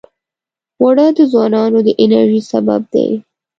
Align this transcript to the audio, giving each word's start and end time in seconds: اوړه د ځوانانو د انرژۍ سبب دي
اوړه 0.81 1.07
د 1.17 1.19
ځوانانو 1.31 1.79
د 1.87 1.89
انرژۍ 2.03 2.41
سبب 2.51 2.81
دي 2.93 3.07